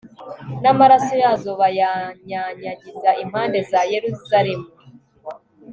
[0.61, 4.67] n'amaraso yazo bayanyanyagiza impande za yeruzalemu